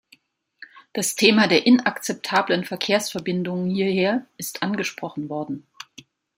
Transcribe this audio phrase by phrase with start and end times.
[0.93, 5.67] Das Thema der inakzeptablen Verkehrsverbindungen hierher ist angesprochen worden.